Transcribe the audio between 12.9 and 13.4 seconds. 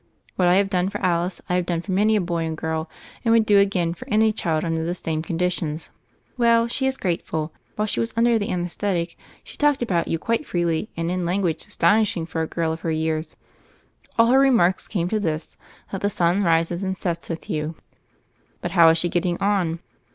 FAIRY OF THE SNOWS